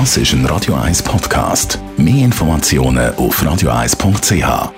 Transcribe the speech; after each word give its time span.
Das 0.00 0.16
ist 0.16 0.32
ein 0.32 0.44
Radio 0.46 0.74
1 0.74 1.04
Podcast. 1.04 1.78
Mehr 1.96 2.24
Informationen 2.24 3.14
auf 3.14 3.40
radio1.ch. 3.40 4.72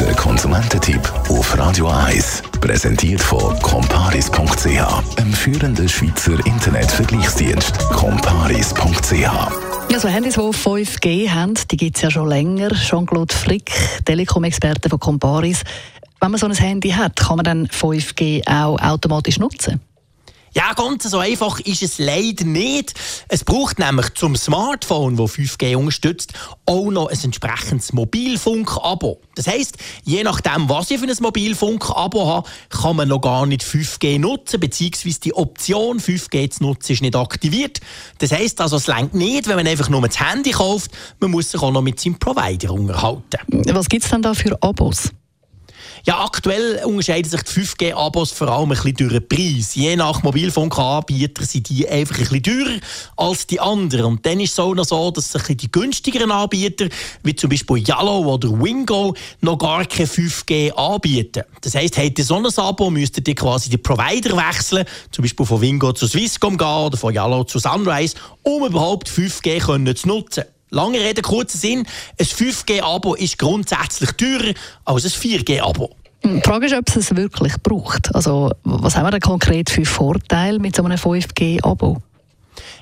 Der 0.00 0.14
Konsumententipp 0.14 1.12
auf 1.28 1.58
Radio 1.58 1.88
1 1.88 2.42
präsentiert 2.58 3.20
von 3.20 3.54
comparis.ch, 3.60 5.18
einem 5.18 5.32
führenden 5.34 5.90
Schweizer 5.90 6.38
Internetvergleichsdienst. 6.46 7.78
comparis.ch 7.90 9.12
ja, 9.12 10.08
Handys, 10.08 10.34
die 10.34 10.40
5G 10.40 11.28
haben, 11.28 11.54
die 11.70 11.76
gibt 11.76 11.96
es 11.96 12.02
ja 12.02 12.10
schon 12.10 12.28
länger. 12.28 12.70
Jean-Claude 12.70 13.34
Frick, 13.34 13.70
Telekom-Experte 14.06 14.88
von 14.88 14.98
Comparis. 14.98 15.64
Wenn 16.18 16.30
man 16.30 16.40
so 16.40 16.46
ein 16.46 16.54
Handy 16.54 16.92
hat, 16.92 17.16
kann 17.16 17.36
man 17.36 17.44
dann 17.44 17.66
5G 17.66 18.48
auch 18.48 18.80
automatisch 18.80 19.38
nutzen? 19.38 19.82
Ja, 20.52 20.72
ganz 20.72 21.04
so 21.04 21.18
einfach 21.18 21.60
ist 21.60 21.82
es 21.82 21.98
leider 21.98 22.44
nicht. 22.44 22.94
Es 23.28 23.44
braucht 23.44 23.78
nämlich 23.78 24.14
zum 24.14 24.34
Smartphone, 24.34 25.16
das 25.16 25.32
5G 25.32 25.76
unterstützt, 25.76 26.32
auch 26.66 26.90
noch 26.90 27.08
ein 27.08 27.18
entsprechendes 27.22 27.92
Mobilfunk-Abo. 27.92 29.20
Das 29.36 29.46
heisst, 29.46 29.76
je 30.04 30.24
nachdem, 30.24 30.68
was 30.68 30.90
ich 30.90 30.98
für 30.98 31.06
ein 31.06 31.16
Mobilfunk-Abo 31.20 32.26
habe, 32.26 32.48
kann 32.68 32.96
man 32.96 33.08
noch 33.08 33.20
gar 33.20 33.46
nicht 33.46 33.62
5G 33.62 34.18
nutzen, 34.18 34.58
beziehungsweise 34.58 35.20
die 35.20 35.34
Option 35.34 36.00
5G 36.00 36.50
zu 36.50 36.64
nutzen 36.64 36.92
ist 36.92 37.02
nicht 37.02 37.14
aktiviert. 37.14 37.80
Das 38.18 38.32
heisst 38.32 38.60
also, 38.60 38.76
es 38.76 38.88
längt 38.88 39.14
nicht, 39.14 39.46
wenn 39.46 39.56
man 39.56 39.68
einfach 39.68 39.88
nur 39.88 40.02
das 40.02 40.18
Handy 40.18 40.50
kauft, 40.50 40.90
man 41.20 41.30
muss 41.30 41.52
sich 41.52 41.62
auch 41.62 41.70
noch 41.70 41.82
mit 41.82 42.00
seinem 42.00 42.18
Provider 42.18 42.72
unterhalten. 42.72 43.22
Was 43.72 43.88
gibt 43.88 44.04
es 44.04 44.10
denn 44.10 44.22
da 44.22 44.34
für 44.34 44.60
Abos? 44.62 45.10
Ja, 46.06 46.24
aktuell 46.24 46.82
unterscheiden 46.84 47.30
sich 47.30 47.42
die 47.42 47.60
5G-Abos 47.60 48.32
vor 48.32 48.48
allem 48.48 48.72
ein 48.72 48.76
bisschen 48.82 48.94
durch 48.94 49.12
den 49.12 49.28
Preis. 49.28 49.74
Je 49.74 49.96
nach 49.96 50.22
Mobilfunkanbieter 50.22 51.44
sind 51.44 51.68
die 51.68 51.86
einfach 51.86 52.18
ein 52.18 52.24
bisschen 52.24 52.42
teurer 52.42 52.80
als 53.16 53.46
die 53.46 53.60
anderen. 53.60 54.06
Und 54.06 54.24
dann 54.24 54.40
ist 54.40 54.52
es 54.52 54.58
auch 54.58 54.74
noch 54.74 54.86
so, 54.86 55.10
dass 55.10 55.30
sich 55.30 55.56
die 55.58 55.70
günstigeren 55.70 56.30
Anbieter, 56.30 56.88
wie 57.22 57.36
zum 57.36 57.50
Beispiel 57.50 57.86
Yellow 57.86 58.32
oder 58.32 58.50
Wingo, 58.50 59.14
noch 59.42 59.58
gar 59.58 59.84
kein 59.84 60.06
5G 60.06 60.72
anbieten. 60.72 61.42
Das 61.60 61.74
heisst, 61.74 61.98
hätte 61.98 62.22
so 62.22 62.36
ein 62.36 62.46
Abo, 62.46 62.88
müsstet 62.88 63.28
ihr 63.28 63.34
quasi 63.34 63.68
die 63.68 63.76
Provider 63.76 64.36
wechseln, 64.36 64.86
zum 65.10 65.22
Beispiel 65.22 65.44
von 65.44 65.60
Wingo 65.60 65.92
zu 65.92 66.06
Swisscom 66.06 66.56
gehen 66.56 66.66
oder 66.66 66.96
von 66.96 67.14
Yellow 67.14 67.44
zu 67.44 67.58
Sunrise, 67.58 68.16
um 68.42 68.64
überhaupt 68.64 69.08
5G 69.08 69.60
können 69.60 69.94
zu 69.94 70.08
nutzen. 70.08 70.44
Lange 70.70 71.00
Rede, 71.00 71.22
kurzer 71.22 71.58
Sinn. 71.58 71.86
Ein 72.18 72.26
5G-Abo 72.26 73.14
ist 73.14 73.38
grundsätzlich 73.38 74.12
teurer 74.12 74.54
als 74.84 75.04
ein 75.04 75.10
4G-Abo. 75.10 75.90
Die 76.24 76.40
Frage 76.42 76.66
ist, 76.66 76.74
ob 76.74 76.88
es 76.88 76.96
es 76.96 77.16
wirklich 77.16 77.54
braucht. 77.62 78.14
Also, 78.14 78.50
was 78.62 78.94
haben 78.94 79.06
wir 79.06 79.10
denn 79.10 79.20
konkret 79.20 79.70
für 79.70 79.84
Vorteile 79.84 80.58
mit 80.58 80.76
so 80.76 80.84
einem 80.84 80.98
5G-Abo? 80.98 82.00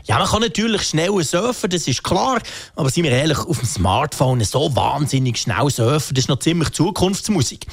Ja, 0.05 0.19
man 0.19 0.27
kann 0.27 0.42
natürlich 0.42 0.83
schnell 0.83 1.22
surfen, 1.22 1.70
das 1.70 1.86
ist 1.86 2.03
klar. 2.03 2.41
Aber 2.77 2.91
seien 2.91 3.05
wir 3.05 3.12
ehrlich, 3.12 3.39
auf 3.39 3.59
dem 3.59 3.69
Smartphone 3.69 4.42
so 4.42 4.75
wahnsinnig 4.75 5.39
schnell 5.39 5.70
surfen, 5.70 6.14
das 6.14 6.25
ist 6.25 6.28
noch 6.28 6.39
ziemlich 6.39 6.70
Zukunftsmusik. 6.70 7.66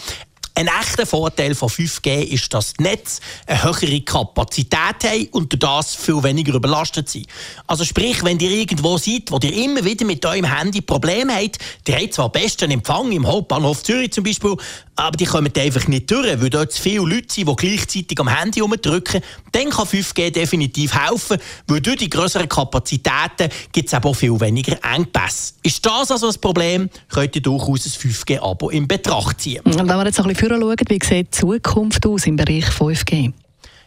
Ein 0.57 0.67
echter 0.67 1.05
Vorteil 1.05 1.53
von 1.53 1.67
5G 1.67 2.21
ist, 2.21 2.53
dass 2.53 2.73
das 2.73 2.79
Netz 2.79 3.19
eine 3.45 3.61
höhere 3.61 3.99
Kapazität 3.99 5.03
hat 5.03 5.27
und 5.31 5.51
durch 5.51 5.59
das 5.59 5.95
viel 5.95 6.23
weniger 6.23 6.53
überlastet 6.53 7.09
sind. 7.09 7.27
Also 7.67 7.83
sprich, 7.83 8.23
wenn 8.23 8.39
ihr 8.39 8.51
irgendwo 8.51 8.97
seid, 8.97 9.31
wo 9.31 9.39
ihr 9.43 9.53
immer 9.53 9.83
wieder 9.83 10.05
mit 10.05 10.25
eurem 10.25 10.45
Handy 10.45 10.79
Probleme 10.79 11.35
habt, 11.35 11.57
ihr 11.85 11.97
habt 11.97 12.13
zwar 12.13 12.31
besten 12.31 12.71
Empfang 12.71 13.11
im 13.11 13.27
Hauptbahnhof 13.27 13.83
Zürich 13.83 14.13
zum 14.13 14.23
Beispiel, 14.23 14.55
aber 14.95 15.17
die 15.17 15.25
kommen 15.25 15.51
einfach 15.57 15.87
nicht 15.89 16.09
durch, 16.09 16.41
weil 16.41 16.49
dort 16.49 16.71
zu 16.71 16.81
viele 16.81 17.01
Leute 17.01 17.33
sind, 17.33 17.49
die 17.49 17.55
gleichzeitig 17.57 18.17
am 18.17 18.29
Handy 18.29 18.61
rumdrücken. 18.61 19.21
Dann 19.51 19.69
kann 19.69 19.85
5G 19.85 20.31
definitiv 20.31 20.95
helfen, 20.95 21.37
weil 21.67 21.81
durch 21.81 21.97
die 21.97 22.09
größeren 22.09 22.47
Kapazitäten 22.47 23.49
gibt 23.73 23.89
es 23.89 23.93
auch 23.93 24.13
viel 24.13 24.39
weniger 24.39 24.77
Engpässe. 24.89 25.55
Ist 25.63 25.85
das 25.85 26.11
also 26.11 26.29
ein 26.29 26.39
Problem, 26.39 26.89
könnt 27.09 27.35
ihr 27.35 27.41
durchaus 27.41 27.85
ein 27.85 27.91
5G-Abo 27.91 28.69
in 28.69 28.87
Betracht 28.87 29.41
ziehen. 29.41 29.61
Wenn 29.65 29.85
wir 29.85 30.05
jetzt 30.05 30.19
ein 30.19 30.27
schauen, 30.49 30.75
wie 30.87 30.99
sieht 31.03 31.27
die 31.27 31.31
Zukunft 31.31 32.05
aus 32.05 32.27
im 32.27 32.35
Bereich 32.35 32.65
5G? 32.65 33.33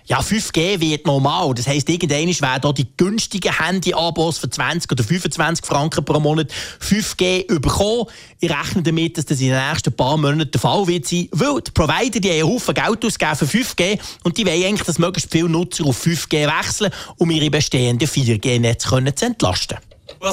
Ja, 0.09 0.21
5G 0.21 0.81
wird 0.81 1.07
normal. 1.07 1.53
Das 1.53 1.67
heisst, 1.67 1.91
irgendwann 1.91 2.27
werden 2.27 2.61
hier 2.63 2.73
die 2.73 2.87
günstigen 2.97 3.59
Handy-Abos 3.59 4.39
für 4.39 4.49
20 4.49 4.91
oder 4.91 5.05
25 5.05 5.67
Franken 5.67 6.03
pro 6.03 6.19
Monat 6.19 6.51
5G 6.81 7.61
bekommen. 7.61 8.07
Ich 8.41 8.49
rechne 8.49 8.83
damit, 8.83 9.19
dass 9.19 9.27
das 9.27 9.39
in 9.41 9.49
den 9.49 9.69
nächsten 9.69 9.93
paar 9.93 10.17
Monaten 10.17 10.51
der 10.51 10.61
Fall 10.61 10.87
wird 10.87 11.07
sein. 11.07 11.29
Weil 11.33 11.61
die 11.61 11.71
Provider 11.73 12.21
die 12.21 12.29
haben 12.31 12.41
einen 12.41 12.55
Haufen 12.55 12.75
Geld 12.75 13.05
ausgegeben 13.05 13.37
für 13.37 13.45
5G 13.45 13.99
und 14.23 14.39
die 14.39 14.47
wollen 14.47 14.65
eigentlich, 14.65 14.87
dass 14.87 14.99
möglichst 14.99 15.31
viele 15.31 15.51
Nutzer 15.51 15.85
auf 15.85 16.03
5G 16.03 16.47
wechseln, 16.59 16.91
um 17.19 17.31
ihre 17.31 17.51
bestehenden 17.51 18.09
4G-Netze 18.09 18.89
zu 19.15 19.27
entlasten. 19.27 19.77
Well, 20.21 20.33